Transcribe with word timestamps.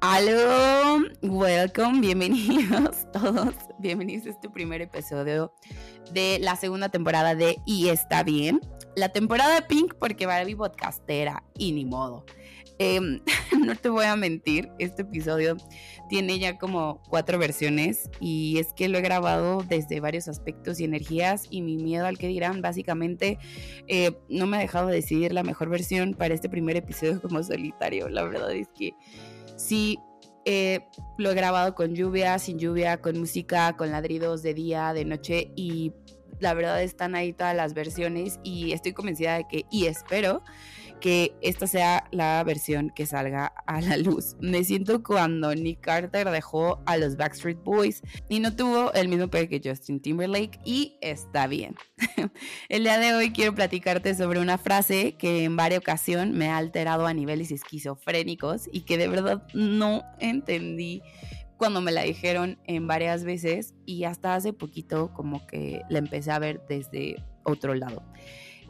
Aló, 0.00 1.02
welcome, 1.22 2.00
bienvenidos 2.00 3.04
todos, 3.12 3.52
bienvenidos 3.80 4.26
a 4.26 4.30
este 4.30 4.48
primer 4.48 4.80
episodio 4.80 5.52
de 6.12 6.38
la 6.40 6.54
segunda 6.54 6.88
temporada 6.88 7.34
de 7.34 7.56
Y 7.66 7.88
está 7.88 8.22
bien. 8.22 8.60
La 8.94 9.08
temporada 9.08 9.56
de 9.56 9.62
Pink 9.62 9.94
porque 9.94 10.26
Barbie 10.26 10.54
podcastera 10.54 11.42
y 11.58 11.72
ni 11.72 11.84
modo. 11.84 12.24
Em, 12.78 13.18
no 13.60 13.74
te 13.74 13.88
voy 13.88 14.04
a 14.04 14.14
mentir, 14.14 14.70
este 14.78 15.02
episodio 15.02 15.56
tiene 16.08 16.38
ya 16.38 16.58
como 16.58 17.02
cuatro 17.08 17.36
versiones 17.36 18.08
y 18.20 18.58
es 18.58 18.72
que 18.74 18.88
lo 18.88 18.98
he 18.98 19.02
grabado 19.02 19.64
desde 19.68 19.98
varios 19.98 20.28
aspectos 20.28 20.78
y 20.78 20.84
energías 20.84 21.48
y 21.50 21.60
mi 21.60 21.76
miedo 21.76 22.06
al 22.06 22.18
que 22.18 22.28
dirán 22.28 22.62
básicamente 22.62 23.40
eh, 23.88 24.12
no 24.28 24.46
me 24.46 24.58
ha 24.58 24.60
dejado 24.60 24.86
decidir 24.86 25.32
la 25.32 25.42
mejor 25.42 25.70
versión 25.70 26.14
para 26.14 26.34
este 26.34 26.48
primer 26.48 26.76
episodio 26.76 27.20
como 27.20 27.42
solitario. 27.42 28.08
La 28.08 28.22
verdad 28.22 28.52
es 28.52 28.68
que 28.68 28.94
Sí, 29.58 29.98
eh, 30.44 30.86
lo 31.18 31.32
he 31.32 31.34
grabado 31.34 31.74
con 31.74 31.94
lluvia, 31.94 32.38
sin 32.38 32.58
lluvia, 32.58 33.02
con 33.02 33.18
música, 33.18 33.76
con 33.76 33.90
ladridos 33.90 34.42
de 34.42 34.54
día, 34.54 34.92
de 34.94 35.04
noche 35.04 35.52
y 35.56 35.92
la 36.38 36.54
verdad 36.54 36.80
están 36.82 37.16
ahí 37.16 37.32
todas 37.32 37.56
las 37.56 37.74
versiones 37.74 38.38
y 38.44 38.72
estoy 38.72 38.92
convencida 38.92 39.34
de 39.34 39.48
que, 39.48 39.66
y 39.70 39.86
espero 39.86 40.42
que 41.00 41.34
esta 41.40 41.66
sea 41.66 42.04
la 42.10 42.42
versión 42.44 42.90
que 42.90 43.06
salga 43.06 43.46
a 43.66 43.80
la 43.80 43.96
luz. 43.96 44.36
Me 44.40 44.64
siento 44.64 45.02
cuando 45.02 45.54
Nick 45.54 45.80
Carter 45.80 46.30
dejó 46.30 46.82
a 46.86 46.96
los 46.96 47.16
Backstreet 47.16 47.62
Boys 47.62 48.02
y 48.28 48.40
no 48.40 48.54
tuvo 48.54 48.92
el 48.92 49.08
mismo 49.08 49.28
pegue 49.28 49.60
que 49.60 49.68
Justin 49.70 50.00
Timberlake 50.00 50.58
y 50.64 50.96
está 51.00 51.46
bien. 51.46 51.76
el 52.68 52.82
día 52.82 52.98
de 52.98 53.14
hoy 53.14 53.32
quiero 53.32 53.54
platicarte 53.54 54.14
sobre 54.14 54.40
una 54.40 54.58
frase 54.58 55.16
que 55.16 55.44
en 55.44 55.56
varias 55.56 55.80
ocasiones 55.80 56.34
me 56.34 56.48
ha 56.48 56.56
alterado 56.56 57.06
a 57.06 57.14
niveles 57.14 57.50
esquizofrénicos 57.50 58.68
y 58.72 58.82
que 58.82 58.98
de 58.98 59.08
verdad 59.08 59.46
no 59.54 60.04
entendí 60.20 61.02
cuando 61.56 61.80
me 61.80 61.92
la 61.92 62.02
dijeron 62.02 62.58
en 62.64 62.86
varias 62.86 63.24
veces 63.24 63.74
y 63.84 64.04
hasta 64.04 64.34
hace 64.34 64.52
poquito 64.52 65.12
como 65.12 65.46
que 65.46 65.82
la 65.88 65.98
empecé 65.98 66.30
a 66.30 66.38
ver 66.38 66.62
desde 66.68 67.16
otro 67.42 67.74
lado. 67.74 68.02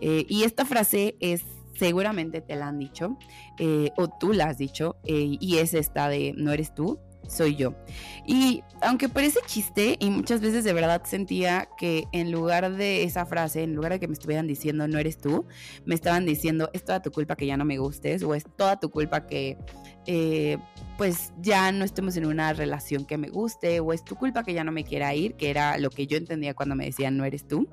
Eh, 0.01 0.25
y 0.29 0.45
esta 0.45 0.65
frase 0.65 1.17
es 1.21 1.45
seguramente 1.79 2.41
te 2.41 2.57
la 2.57 2.69
han 2.69 2.79
dicho, 2.79 3.17
eh, 3.59 3.91
o 3.97 4.09
tú 4.09 4.33
la 4.33 4.47
has 4.47 4.59
dicho, 4.59 4.97
eh, 5.05 5.37
y 5.39 5.59
es 5.59 5.75
esta 5.75 6.09
de 6.09 6.35
no 6.37 6.53
eres 6.53 6.75
tú, 6.75 6.99
soy 7.29 7.57
yo. 7.57 7.75
Y 8.27 8.63
aunque 8.81 9.09
parece 9.09 9.41
chiste, 9.47 9.97
y 10.01 10.11
muchas 10.11 10.41
veces 10.41 10.65
de 10.65 10.73
verdad 10.73 11.03
sentía 11.05 11.69
que 11.77 12.05
en 12.13 12.33
lugar 12.33 12.73
de 12.75 13.05
esa 13.05 13.27
frase, 13.27 13.63
en 13.63 13.75
lugar 13.75 13.93
de 13.93 14.01
que 14.01 14.09
me 14.09 14.15
estuvieran 14.15 14.47
diciendo 14.47 14.89
no 14.89 14.99
eres 14.99 15.19
tú, 15.19 15.47
me 15.85 15.95
estaban 15.95 16.25
diciendo 16.25 16.71
es 16.73 16.85
toda 16.85 17.03
tu 17.03 17.11
culpa 17.11 17.37
que 17.37 17.47
ya 17.47 17.57
no 17.57 17.65
me 17.65 17.79
gustes, 17.79 18.23
o 18.23 18.35
es 18.35 18.45
toda 18.57 18.81
tu 18.81 18.91
culpa 18.91 19.27
que 19.27 19.59
eh, 20.07 20.59
pues 20.97 21.33
ya 21.41 21.71
no 21.71 21.85
estemos 21.85 22.17
en 22.17 22.27
una 22.27 22.53
relación 22.55 23.05
que 23.05 23.19
me 23.19 23.29
guste, 23.29 23.81
o 23.81 23.93
es 23.93 24.05
tu 24.05 24.17
culpa 24.17 24.43
que 24.43 24.55
ya 24.55 24.65
no 24.65 24.73
me 24.73 24.85
quiera 24.85 25.15
ir, 25.15 25.35
que 25.35 25.51
era 25.51 25.79
lo 25.79 25.91
que 25.91 26.07
yo 26.07 26.17
entendía 26.17 26.55
cuando 26.55 26.75
me 26.75 26.87
decían 26.87 27.17
no 27.17 27.25
eres 27.25 27.47
tú. 27.47 27.69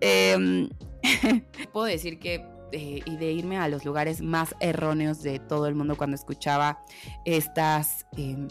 Em, 0.00 0.68
puedo 1.72 1.86
decir 1.86 2.18
que 2.18 2.44
y 2.72 3.16
de 3.16 3.32
irme 3.32 3.58
a 3.58 3.68
los 3.68 3.84
lugares 3.84 4.20
más 4.20 4.54
erróneos 4.60 5.22
de 5.22 5.38
todo 5.38 5.66
el 5.66 5.74
mundo 5.74 5.96
cuando 5.96 6.14
escuchaba 6.14 6.82
em, 7.24 8.48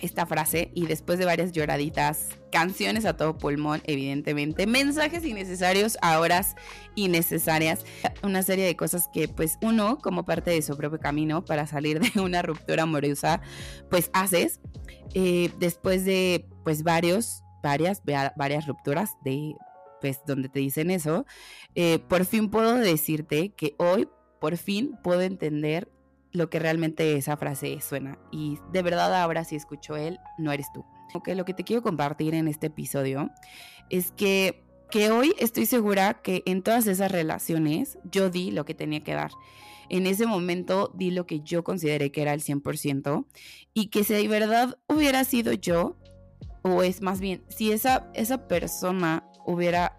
esta 0.00 0.26
frase 0.26 0.70
y 0.74 0.86
después 0.86 1.18
de 1.18 1.24
varias 1.24 1.52
lloraditas, 1.52 2.30
canciones 2.50 3.04
a 3.04 3.16
todo 3.16 3.38
pulmón, 3.38 3.82
evidentemente, 3.86 4.66
mensajes 4.66 5.24
innecesarios 5.24 5.96
a 6.02 6.18
horas 6.18 6.56
innecesarias, 6.96 7.84
una 8.22 8.42
serie 8.42 8.66
de 8.66 8.76
cosas 8.76 9.08
que 9.12 9.28
pues 9.28 9.58
uno 9.62 9.98
como 9.98 10.24
parte 10.24 10.50
de 10.50 10.60
su 10.60 10.76
propio 10.76 10.98
camino 10.98 11.44
para 11.44 11.66
salir 11.66 12.00
de 12.00 12.20
una 12.20 12.42
ruptura 12.42 12.82
amorosa 12.82 13.40
pues 13.90 14.10
haces 14.12 14.60
eh, 15.14 15.50
después 15.58 16.04
de 16.04 16.46
pues 16.64 16.82
varios, 16.82 17.42
varias, 17.62 18.02
varias 18.36 18.66
rupturas 18.66 19.10
de 19.24 19.54
pues 20.02 20.20
donde 20.26 20.50
te 20.50 20.58
dicen 20.58 20.90
eso, 20.90 21.24
eh, 21.74 22.00
por 22.00 22.26
fin 22.26 22.50
puedo 22.50 22.74
decirte 22.74 23.54
que 23.56 23.74
hoy, 23.78 24.08
por 24.40 24.58
fin 24.58 24.98
puedo 25.02 25.22
entender 25.22 25.88
lo 26.32 26.50
que 26.50 26.58
realmente 26.58 27.16
esa 27.16 27.36
frase 27.36 27.80
suena. 27.80 28.18
Y 28.30 28.58
de 28.72 28.82
verdad 28.82 29.14
ahora 29.14 29.44
si 29.44 29.56
escucho 29.56 29.96
él, 29.96 30.18
no 30.38 30.52
eres 30.52 30.66
tú. 30.74 30.84
Okay, 31.14 31.34
lo 31.34 31.44
que 31.44 31.54
te 31.54 31.64
quiero 31.64 31.82
compartir 31.82 32.34
en 32.34 32.48
este 32.48 32.68
episodio 32.68 33.30
es 33.90 34.12
que, 34.12 34.64
que 34.90 35.10
hoy 35.10 35.34
estoy 35.38 35.66
segura 35.66 36.14
que 36.14 36.42
en 36.46 36.62
todas 36.62 36.86
esas 36.86 37.12
relaciones 37.12 37.98
yo 38.10 38.30
di 38.30 38.50
lo 38.50 38.64
que 38.64 38.74
tenía 38.74 39.00
que 39.00 39.14
dar. 39.14 39.30
En 39.88 40.06
ese 40.06 40.26
momento 40.26 40.90
di 40.94 41.10
lo 41.10 41.26
que 41.26 41.40
yo 41.40 41.64
consideré 41.64 42.10
que 42.10 42.22
era 42.22 42.32
el 42.32 42.42
100% 42.42 43.26
y 43.74 43.88
que 43.88 44.04
si 44.04 44.14
de 44.14 44.26
verdad 44.26 44.78
hubiera 44.88 45.22
sido 45.24 45.52
yo, 45.52 45.96
o 46.62 46.82
es 46.82 47.02
más 47.02 47.20
bien, 47.20 47.44
si 47.48 47.72
esa, 47.72 48.10
esa 48.14 48.48
persona 48.48 49.28
hubiera 49.46 49.98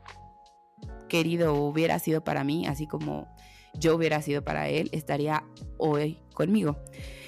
querido 1.07 1.53
o 1.53 1.67
hubiera 1.67 1.99
sido 1.99 2.23
para 2.23 2.43
mí, 2.43 2.67
así 2.67 2.87
como 2.87 3.27
yo 3.75 3.95
hubiera 3.95 4.21
sido 4.21 4.43
para 4.43 4.69
él, 4.69 4.89
estaría 4.91 5.43
hoy 5.77 6.19
conmigo. 6.33 6.77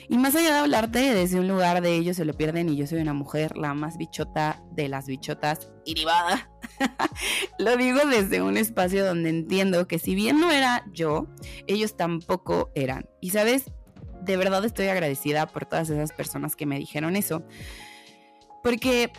Y 0.07 0.17
más 0.17 0.35
allá 0.35 0.53
de 0.53 0.59
hablarte 0.59 1.13
desde 1.13 1.39
un 1.39 1.47
lugar 1.47 1.81
de 1.81 1.95
ellos 1.95 2.17
se 2.17 2.25
lo 2.25 2.33
pierden 2.33 2.69
y 2.69 2.75
yo 2.75 2.85
soy 2.85 2.99
una 2.99 3.13
mujer, 3.13 3.57
la 3.57 3.73
más 3.73 3.97
bichota 3.97 4.61
de 4.71 4.87
las 4.87 5.07
bichotas, 5.07 5.71
iribada. 5.83 6.51
lo 7.59 7.75
digo 7.77 7.99
desde 8.05 8.41
un 8.41 8.57
espacio 8.57 9.05
donde 9.05 9.29
entiendo 9.29 9.87
que 9.87 9.97
si 9.97 10.13
bien 10.13 10.39
no 10.39 10.51
era 10.51 10.85
yo, 10.93 11.27
ellos 11.67 11.97
tampoco 11.97 12.71
eran. 12.75 13.09
Y 13.19 13.31
sabes, 13.31 13.71
de 14.21 14.37
verdad 14.37 14.63
estoy 14.63 14.87
agradecida 14.87 15.47
por 15.47 15.65
todas 15.65 15.89
esas 15.89 16.11
personas 16.11 16.55
que 16.55 16.67
me 16.67 16.77
dijeron 16.77 17.15
eso. 17.15 17.43
Porque 18.61 19.11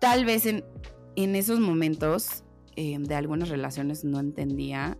tal 0.00 0.24
vez 0.24 0.44
en, 0.46 0.64
en 1.16 1.36
esos 1.36 1.60
momentos 1.60 2.44
eh, 2.80 2.96
de 2.96 3.14
algunas 3.16 3.48
relaciones 3.48 4.04
no 4.04 4.20
entendía, 4.20 4.96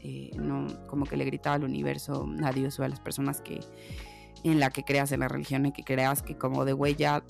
eh, 0.00 0.32
no, 0.36 0.66
como 0.88 1.06
que 1.06 1.16
le 1.16 1.24
gritaba 1.24 1.54
al 1.54 1.62
universo, 1.62 2.28
a 2.42 2.50
Dios 2.50 2.80
o 2.80 2.82
a 2.82 2.88
las 2.88 2.98
personas 2.98 3.40
que 3.40 3.60
en 4.42 4.58
la 4.58 4.70
que 4.70 4.82
creas 4.82 5.12
en 5.12 5.20
la 5.20 5.28
religión 5.28 5.64
y 5.66 5.72
que 5.72 5.84
creas 5.84 6.22
que 6.22 6.36
como 6.36 6.64
de 6.64 6.74
ya 6.98 7.24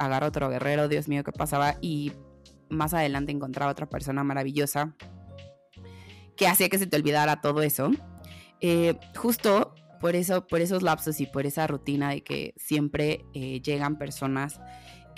agarra 0.00 0.26
otro 0.26 0.50
guerrero, 0.50 0.88
Dios 0.88 1.06
mío, 1.06 1.22
¿qué 1.22 1.30
pasaba? 1.30 1.76
Y 1.80 2.12
más 2.68 2.94
adelante 2.94 3.30
encontraba 3.30 3.70
otra 3.70 3.88
persona 3.88 4.24
maravillosa 4.24 4.96
que 6.36 6.48
hacía 6.48 6.68
que 6.68 6.78
se 6.78 6.88
te 6.88 6.96
olvidara 6.96 7.40
todo 7.40 7.62
eso. 7.62 7.92
Eh, 8.60 8.98
justo 9.16 9.72
por 10.00 10.16
eso, 10.16 10.48
por 10.48 10.60
esos 10.60 10.82
lapsos 10.82 11.20
y 11.20 11.26
por 11.26 11.46
esa 11.46 11.68
rutina 11.68 12.10
de 12.10 12.22
que 12.24 12.54
siempre 12.56 13.24
llegan 13.32 13.98
personas 13.98 14.60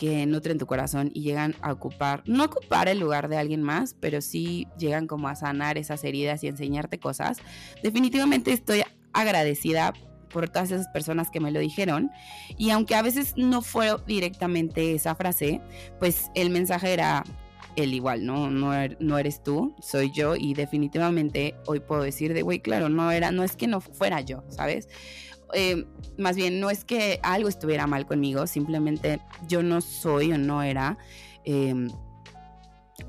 que 0.01 0.25
nutren 0.25 0.57
tu 0.57 0.65
corazón 0.65 1.11
y 1.13 1.21
llegan 1.21 1.55
a 1.61 1.73
ocupar, 1.73 2.23
no 2.25 2.45
ocupar 2.45 2.89
el 2.89 2.99
lugar 2.99 3.29
de 3.29 3.37
alguien 3.37 3.63
más, 3.63 3.95
pero 4.01 4.23
sí 4.23 4.67
llegan 4.79 5.07
como 5.07 5.29
a 5.29 5.37
sanar 5.37 5.77
esas 5.77 6.03
heridas 6.05 6.43
y 6.43 6.49
enseñarte 6.49 6.99
cosas. 6.99 7.37
Definitivamente 7.83 8.51
estoy 8.51 8.83
agradecida 9.13 9.93
por 10.31 10.49
todas 10.49 10.71
esas 10.71 10.89
personas 10.89 11.31
que 11.31 11.39
me 11.39 11.51
lo 11.51 11.61
dijeron. 11.61 12.11
Y 12.57 12.71
aunque 12.71 12.95
a 12.95 13.03
veces 13.03 13.35
no 13.37 13.61
fue 13.61 13.95
directamente 14.07 14.95
esa 14.95 15.15
frase, 15.15 15.61
pues 15.99 16.31
el 16.35 16.49
mensaje 16.49 16.95
era 16.95 17.23
el 17.77 17.95
igual, 17.95 18.27
¿no? 18.27 18.51
No, 18.51 18.75
er, 18.75 18.97
no 19.01 19.19
eres 19.19 19.43
tú, 19.43 19.75
soy 19.81 20.13
yo. 20.13 20.37
Y 20.37 20.55
definitivamente 20.55 21.55
hoy 21.67 21.81
puedo 21.81 22.03
decir 22.03 22.35
de, 22.35 22.43
güey, 22.43 22.61
claro, 22.61 22.89
no 22.89 23.11
era, 23.11 23.31
no 23.31 23.45
es 23.45 23.57
que 23.57 23.67
no 23.67 23.81
fuera 23.81 24.21
yo, 24.21 24.45
¿sabes? 24.49 24.89
Eh, 25.53 25.85
más 26.19 26.37
bien, 26.37 26.61
no 26.61 26.71
es 26.71 26.85
que 26.85 27.19
algo 27.23 27.49
estuviera 27.49 27.87
mal 27.87 28.07
conmigo, 28.07 28.47
simplemente 28.47 29.21
yo 29.49 29.63
no 29.63 29.81
soy 29.81 30.33
o 30.33 30.39
no 30.39 30.63
era 30.63 30.99
em, 31.45 31.91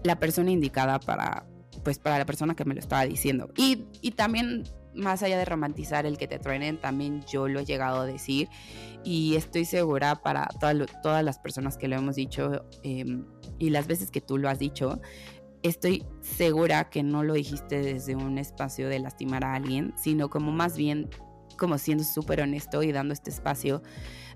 la 0.04 0.18
persona 0.20 0.52
indicada 0.52 1.00
para, 1.00 1.46
pues, 1.84 2.00
para 2.00 2.18
la 2.18 2.26
persona 2.26 2.56
que 2.56 2.66
me 2.66 2.74
lo 2.74 2.80
estaba 2.80 3.06
diciendo. 3.06 3.52
Y, 3.56 4.12
también, 4.12 4.64
más 4.94 5.24
allá 5.24 5.38
de 5.38 5.46
romantizar 5.46 6.06
el 6.06 6.18
que 6.18 6.28
te 6.28 6.40
truenen, 6.40 6.80
también 6.80 7.24
yo 7.26 7.48
lo 7.48 7.62
he 7.62 7.66
llegado 7.66 8.02
a 8.02 8.06
decir 8.06 8.50
y 9.04 9.36
estoy 9.36 9.66
segura 9.66 10.16
para 10.16 10.48
todas 10.60 11.24
las 11.24 11.40
personas 11.40 11.78
que 11.78 11.88
lo 11.88 11.96
hemos 11.96 12.16
dicho 12.16 12.66
em, 12.84 13.26
y 13.58 13.70
las 13.70 13.88
veces 13.88 14.12
que 14.12 14.22
tú 14.22 14.38
lo 14.38 14.50
has 14.50 14.60
dicho, 14.60 15.00
estoy 15.64 16.06
segura 16.22 16.90
que 16.90 17.04
no 17.04 17.24
lo 17.24 17.34
dijiste 17.34 17.82
desde 17.82 18.16
un 18.16 18.38
espacio 18.38 18.90
de 18.90 19.00
lastimar 19.00 19.44
a 19.44 19.54
alguien, 19.54 19.94
sino 19.98 20.30
como 20.30 20.52
más 20.52 20.78
bien 20.78 21.10
como 21.58 21.78
siendo 21.78 22.04
súper 22.04 22.42
honesto 22.42 22.82
y 22.82 22.92
dando 22.92 23.14
este 23.14 23.30
espacio 23.30 23.84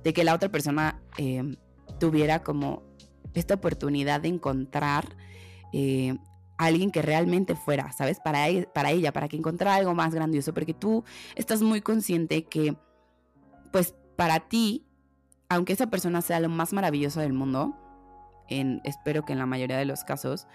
de 0.03 0.13
que 0.13 0.23
la 0.23 0.35
otra 0.35 0.49
persona 0.49 1.01
eh, 1.17 1.57
tuviera 1.99 2.43
como 2.43 2.83
esta 3.33 3.55
oportunidad 3.55 4.21
de 4.21 4.27
encontrar 4.29 5.15
eh, 5.73 6.15
alguien 6.57 6.91
que 6.91 7.01
realmente 7.01 7.55
fuera, 7.55 7.91
¿sabes? 7.91 8.19
Para, 8.19 8.49
e, 8.49 8.67
para 8.67 8.91
ella, 8.91 9.11
para 9.11 9.27
que 9.27 9.37
encontrara 9.37 9.75
algo 9.75 9.93
más 9.93 10.13
grandioso, 10.13 10.53
porque 10.53 10.73
tú 10.73 11.03
estás 11.35 11.61
muy 11.61 11.81
consciente 11.81 12.43
que, 12.45 12.75
pues, 13.71 13.93
para 14.15 14.41
ti, 14.41 14.85
aunque 15.49 15.73
esa 15.73 15.89
persona 15.89 16.21
sea 16.21 16.39
lo 16.39 16.49
más 16.49 16.73
maravilloso 16.73 17.19
del 17.19 17.33
mundo, 17.33 17.75
en, 18.49 18.81
espero 18.83 19.25
que 19.25 19.33
en 19.33 19.39
la 19.39 19.45
mayoría 19.45 19.77
de 19.77 19.85
los 19.85 20.03
casos, 20.03 20.47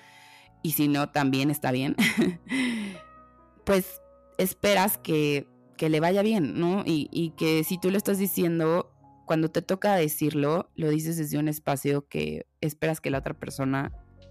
y 0.62 0.72
si 0.72 0.88
no, 0.88 1.10
también 1.10 1.50
está 1.50 1.72
bien, 1.72 1.96
pues 3.64 4.00
esperas 4.38 4.98
que 4.98 5.46
que 5.80 5.88
le 5.88 6.00
vaya 6.00 6.20
bien, 6.20 6.60
¿no? 6.60 6.82
Y, 6.84 7.32
que 7.38 7.64
si 7.64 7.78
tú 7.78 7.90
lo 7.90 7.96
estás 7.96 8.18
diciendo 8.18 8.92
cuando 9.24 9.50
te 9.50 9.62
toca 9.62 9.94
decirlo, 9.94 10.68
lo 10.76 10.90
dices 10.90 11.16
desde 11.16 11.38
un 11.38 11.48
espacio 11.48 12.06
que 12.06 12.44
esperas 12.60 13.00
que 13.00 13.08
la 13.08 13.16
otra 13.16 13.32
persona 13.32 13.90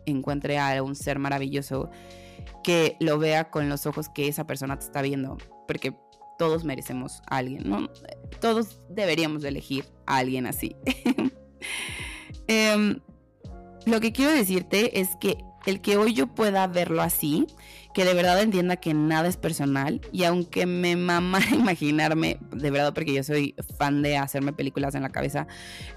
encuentre 0.09 0.59
a 0.59 0.81
un 0.83 0.95
ser 0.95 1.19
maravilloso 1.19 1.89
que 2.63 2.97
lo 2.99 3.17
vea 3.17 3.49
con 3.49 3.69
los 3.69 3.85
ojos 3.85 4.09
que 4.09 4.27
esa 4.27 4.45
persona 4.45 4.77
te 4.77 4.85
está 4.85 5.01
viendo, 5.01 5.37
porque 5.67 5.95
todos 6.37 6.63
merecemos 6.63 7.21
a 7.29 7.37
alguien, 7.37 7.69
¿no? 7.69 7.89
Todos 8.39 8.81
deberíamos 8.89 9.43
elegir 9.43 9.85
a 10.05 10.17
alguien 10.17 10.47
así. 10.47 10.75
Em, 12.51 12.99
lo 13.85 13.99
que 13.99 14.11
quiero 14.11 14.31
decirte 14.31 14.99
es 14.99 15.09
que 15.17 15.37
el 15.67 15.81
que 15.81 15.97
hoy 15.97 16.13
yo 16.13 16.33
pueda 16.33 16.65
verlo 16.65 17.03
así, 17.03 17.45
que 17.93 18.05
de 18.05 18.13
verdad 18.13 18.41
entienda 18.41 18.77
que 18.77 18.93
nada 18.93 19.27
es 19.27 19.37
personal 19.37 19.99
y 20.11 20.23
aunque 20.23 20.65
me 20.65 20.95
mama 20.95 21.39
imaginarme, 21.53 22.39
de 22.51 22.71
verdad 22.71 22.93
porque 22.93 23.13
yo 23.13 23.23
soy 23.23 23.55
fan 23.77 24.01
de 24.01 24.17
hacerme 24.17 24.53
películas 24.53 24.95
en 24.95 25.01
la 25.01 25.09
cabeza, 25.09 25.47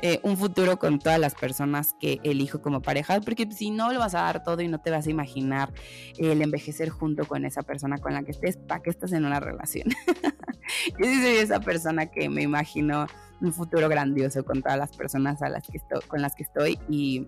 eh, 0.01 0.21
un 0.23 0.37
futuro 0.37 0.79
con 0.79 0.99
todas 0.99 1.19
las 1.19 1.35
personas 1.35 1.95
que 2.01 2.21
elijo 2.23 2.63
como 2.63 2.81
pareja, 2.81 3.21
porque 3.21 3.51
si 3.53 3.71
no 3.71 3.93
lo 3.93 3.99
vas 3.99 4.15
a 4.15 4.23
dar 4.23 4.43
todo 4.43 4.63
y 4.63 4.69
no 4.69 4.81
te 4.81 4.91
vas 4.91 5.07
a 5.07 5.11
imaginar 5.11 5.73
el 6.19 6.41
envejecer 6.41 6.89
junto 6.89 7.27
con 7.27 7.45
esa 7.45 7.63
persona 7.63 7.99
con 7.99 8.15
la 8.15 8.23
que 8.23 8.31
estés, 8.31 8.57
¿para 8.57 8.83
qué 8.83 8.91
estás 8.91 9.13
en 9.13 9.25
una 9.25 9.41
relación? 9.41 9.89
yo 10.99 11.05
sí 11.05 11.23
soy 11.23 11.37
esa 11.37 11.61
persona 11.61 12.07
que 12.07 12.29
me 12.29 12.43
imagino 12.43 13.07
un 13.41 13.53
futuro 13.53 13.89
grandioso 13.89 14.45
con 14.45 14.63
todas 14.63 14.79
las 14.79 14.97
personas 14.97 15.43
a 15.43 15.49
las 15.49 15.67
que 15.69 15.79
estoy, 15.79 16.01
con 16.09 16.23
las 16.23 16.35
que 16.35 16.45
estoy 16.45 16.79
y 16.89 17.27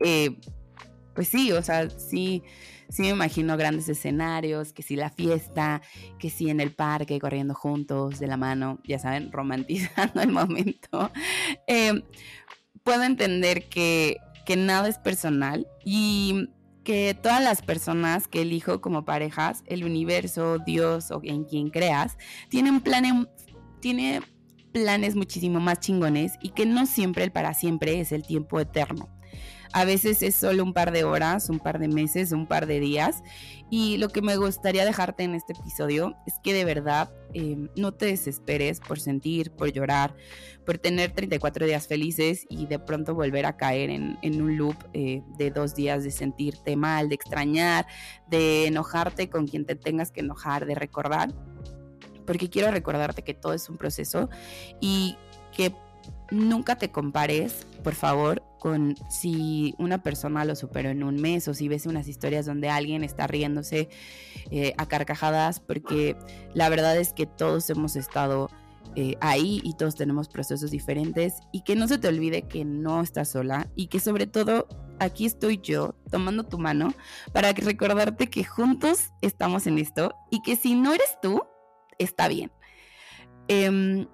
eh, 0.00 0.38
pues 1.18 1.30
sí, 1.30 1.50
o 1.50 1.60
sea, 1.62 1.90
sí, 1.90 2.44
sí 2.88 3.02
me 3.02 3.08
imagino 3.08 3.56
grandes 3.56 3.88
escenarios, 3.88 4.72
que 4.72 4.84
si 4.84 4.94
la 4.94 5.10
fiesta, 5.10 5.82
que 6.20 6.30
si 6.30 6.48
en 6.48 6.60
el 6.60 6.70
parque 6.70 7.18
corriendo 7.18 7.54
juntos 7.54 8.20
de 8.20 8.28
la 8.28 8.36
mano, 8.36 8.78
ya 8.84 9.00
saben, 9.00 9.32
romantizando 9.32 10.20
el 10.20 10.30
momento. 10.30 11.10
Eh, 11.66 12.04
puedo 12.84 13.02
entender 13.02 13.68
que, 13.68 14.18
que 14.46 14.54
nada 14.56 14.88
es 14.88 14.98
personal 14.98 15.66
y 15.84 16.50
que 16.84 17.18
todas 17.20 17.42
las 17.42 17.62
personas 17.62 18.28
que 18.28 18.42
elijo 18.42 18.80
como 18.80 19.04
parejas, 19.04 19.64
el 19.66 19.82
universo, 19.82 20.58
Dios 20.64 21.10
o 21.10 21.20
en 21.24 21.42
quien 21.42 21.70
creas, 21.70 22.16
tienen 22.48 22.80
planes, 22.80 23.26
tiene 23.80 24.22
planes 24.72 25.16
muchísimo 25.16 25.58
más 25.58 25.80
chingones 25.80 26.34
y 26.40 26.50
que 26.50 26.64
no 26.64 26.86
siempre 26.86 27.24
el 27.24 27.32
para 27.32 27.54
siempre 27.54 27.98
es 27.98 28.12
el 28.12 28.22
tiempo 28.22 28.60
eterno. 28.60 29.17
A 29.72 29.84
veces 29.84 30.22
es 30.22 30.34
solo 30.34 30.62
un 30.62 30.72
par 30.72 30.92
de 30.92 31.04
horas, 31.04 31.50
un 31.50 31.58
par 31.58 31.78
de 31.78 31.88
meses, 31.88 32.32
un 32.32 32.46
par 32.46 32.66
de 32.66 32.80
días. 32.80 33.22
Y 33.70 33.98
lo 33.98 34.08
que 34.08 34.22
me 34.22 34.36
gustaría 34.36 34.84
dejarte 34.84 35.24
en 35.24 35.34
este 35.34 35.52
episodio 35.52 36.16
es 36.26 36.34
que 36.42 36.54
de 36.54 36.64
verdad 36.64 37.10
em, 37.34 37.68
no 37.76 37.92
te 37.92 38.06
desesperes 38.06 38.80
por 38.80 38.98
sentir, 38.98 39.50
por 39.50 39.70
llorar, 39.70 40.14
por 40.64 40.78
tener 40.78 41.12
34 41.12 41.66
días 41.66 41.86
felices 41.86 42.46
y 42.48 42.66
de 42.66 42.78
pronto 42.78 43.14
volver 43.14 43.44
a 43.44 43.56
caer 43.56 43.90
en, 43.90 44.18
un 44.22 44.56
loop 44.56 44.76
eh, 44.94 45.22
de 45.36 45.50
dos 45.50 45.74
días 45.74 46.02
de 46.02 46.10
sentirte 46.10 46.76
mal, 46.76 47.08
de 47.10 47.14
extrañar, 47.14 47.86
de 48.28 48.66
enojarte 48.66 49.28
con 49.28 49.46
quien 49.46 49.66
te 49.66 49.76
tengas 49.76 50.10
que 50.10 50.20
enojar, 50.20 50.64
de 50.64 50.74
recordar. 50.74 51.34
Porque 52.26 52.48
quiero 52.48 52.70
recordarte 52.70 53.22
que 53.22 53.34
todo 53.34 53.52
es 53.52 53.68
un 53.68 53.76
proceso 53.76 54.28
y 54.80 55.16
que 55.54 55.74
nunca 56.30 56.76
te 56.76 56.90
compares, 56.90 57.66
por 57.82 57.94
favor, 57.94 58.42
con 58.58 58.94
si 59.10 59.74
una 59.78 60.02
persona 60.02 60.44
lo 60.44 60.54
superó 60.54 60.90
en 60.90 61.02
un 61.02 61.16
mes 61.16 61.48
o 61.48 61.54
si 61.54 61.68
ves 61.68 61.86
unas 61.86 62.08
historias 62.08 62.46
donde 62.46 62.68
alguien 62.68 63.04
está 63.04 63.26
riéndose 63.26 63.88
eh, 64.50 64.74
a 64.76 64.86
carcajadas, 64.86 65.60
porque 65.60 66.16
la 66.54 66.68
verdad 66.68 66.96
es 66.96 67.12
que 67.12 67.26
todos 67.26 67.68
hemos 67.70 67.96
estado 67.96 68.50
eh, 68.96 69.16
ahí 69.20 69.60
y 69.62 69.74
todos 69.74 69.94
tenemos 69.94 70.28
procesos 70.28 70.70
diferentes 70.70 71.34
y 71.52 71.62
que 71.62 71.76
no 71.76 71.86
se 71.86 71.98
te 71.98 72.08
olvide 72.08 72.42
que 72.42 72.64
no 72.64 73.00
estás 73.00 73.28
sola 73.28 73.68
y 73.76 73.88
que 73.88 74.00
sobre 74.00 74.26
todo 74.26 74.66
aquí 74.98 75.26
estoy 75.26 75.60
yo 75.62 75.94
tomando 76.10 76.44
tu 76.44 76.58
mano 76.58 76.94
para 77.32 77.52
recordarte 77.52 78.28
que 78.28 78.44
juntos 78.44 79.12
estamos 79.20 79.66
en 79.66 79.78
esto 79.78 80.14
y 80.30 80.42
que 80.42 80.56
si 80.56 80.74
no 80.74 80.94
eres 80.94 81.18
tú, 81.22 81.42
está 81.98 82.28
bien. 82.28 82.50
Em, 83.48 84.06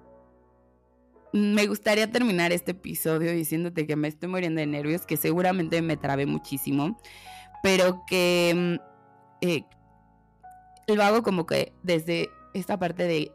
me 1.35 1.67
gustaría 1.67 2.09
terminar 2.09 2.53
este 2.53 2.71
episodio 2.71 3.33
diciéndote 3.33 3.85
que 3.85 3.97
me 3.97 4.07
estoy 4.07 4.29
muriendo 4.29 4.61
de 4.61 4.67
nervios, 4.67 5.05
que 5.05 5.17
seguramente 5.17 5.81
me 5.81 5.97
trabé 5.97 6.25
muchísimo, 6.25 6.97
pero 7.61 8.03
que 8.07 8.53
mm, 8.55 9.45
eh, 9.45 9.65
lo 10.87 11.03
hago 11.03 11.23
como 11.23 11.45
que 11.45 11.73
desde 11.83 12.29
esta 12.53 12.79
parte 12.79 13.03
de, 13.03 13.31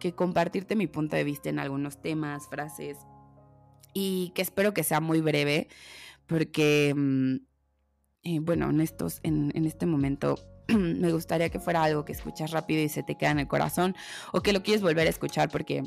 que 0.00 0.14
compartirte 0.14 0.74
mi 0.74 0.88
punto 0.88 1.16
de 1.16 1.22
vista 1.22 1.48
en 1.48 1.60
algunos 1.60 2.02
temas, 2.02 2.48
frases, 2.48 2.98
y 3.94 4.32
que 4.34 4.42
espero 4.42 4.74
que 4.74 4.82
sea 4.82 5.00
muy 5.00 5.20
breve, 5.20 5.68
porque, 6.26 6.92
mm, 6.94 7.36
eh, 8.24 8.40
bueno, 8.40 8.68
en, 8.68 8.80
en, 8.80 9.52
en 9.54 9.64
este 9.64 9.86
momento 9.86 10.40
me 10.68 11.12
gustaría 11.12 11.50
que 11.50 11.60
fuera 11.60 11.84
algo 11.84 12.04
que 12.04 12.12
escuchas 12.12 12.50
rápido 12.50 12.82
y 12.82 12.88
se 12.88 13.04
te 13.04 13.16
queda 13.16 13.30
en 13.30 13.38
el 13.38 13.46
corazón, 13.46 13.94
o 14.32 14.40
que 14.40 14.52
lo 14.52 14.64
quieres 14.64 14.82
volver 14.82 15.06
a 15.06 15.10
escuchar 15.10 15.50
porque 15.50 15.84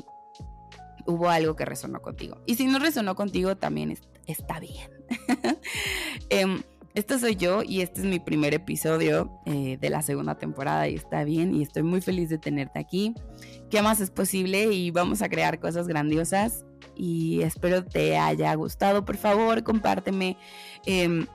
hubo 1.06 1.28
algo 1.28 1.56
que 1.56 1.64
resonó 1.64 2.00
contigo. 2.02 2.38
Y 2.46 2.56
si 2.56 2.66
no 2.66 2.78
resonó 2.78 3.14
contigo, 3.14 3.56
también 3.56 3.96
está 4.26 4.60
bien. 4.60 4.90
eh, 6.30 6.62
esto 6.94 7.18
soy 7.18 7.36
yo 7.36 7.62
y 7.62 7.82
este 7.82 8.00
es 8.00 8.06
mi 8.06 8.18
primer 8.18 8.52
episodio 8.52 9.30
eh, 9.46 9.78
de 9.80 9.90
la 9.90 10.02
segunda 10.02 10.36
temporada 10.38 10.88
y 10.88 10.96
está 10.96 11.22
bien 11.22 11.54
y 11.54 11.62
estoy 11.62 11.84
muy 11.84 12.00
feliz 12.00 12.28
de 12.28 12.38
tenerte 12.38 12.80
aquí. 12.80 13.14
¿Qué 13.70 13.80
más 13.80 14.00
es 14.00 14.10
posible? 14.10 14.72
Y 14.72 14.90
vamos 14.90 15.22
a 15.22 15.28
crear 15.28 15.60
cosas 15.60 15.86
grandiosas 15.86 16.64
y 16.96 17.42
espero 17.42 17.84
te 17.84 18.18
haya 18.18 18.52
gustado. 18.54 19.04
Por 19.04 19.16
favor, 19.16 19.62
compárteme 19.62 20.36
em, 20.84 21.26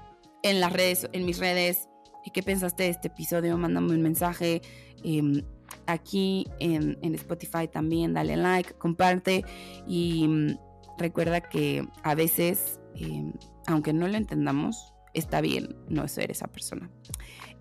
en 0.43 0.59
las 0.59 0.73
redes, 0.73 1.07
en 1.13 1.25
mis 1.25 1.39
redes, 1.39 1.87
qué 2.33 2.43
pensaste 2.43 2.83
de 2.83 2.89
este 2.89 3.07
episodio. 3.07 3.57
Mándame 3.57 3.93
un 3.93 4.01
mensaje. 4.01 4.61
Em, 5.03 5.41
aquí 5.87 6.47
en, 6.59 6.97
Spotify 7.15 7.67
también, 7.71 8.13
dale 8.13 8.37
like, 8.37 8.73
comparte 8.73 9.43
y 9.87 10.27
mm, 10.27 10.57
recuerda 10.97 11.41
que 11.41 11.87
a 12.03 12.15
veces, 12.15 12.79
em, 12.95 13.33
aunque 13.67 13.93
no 13.93 14.07
lo 14.07 14.17
entendamos, 14.17 14.93
está 15.13 15.41
bien 15.41 15.75
no 15.89 16.07
ser 16.07 16.31
esa 16.31 16.47
persona. 16.47 16.89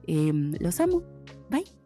Em, 0.06 0.52
los 0.60 0.80
amo. 0.80 1.02
Bye. 1.50 1.83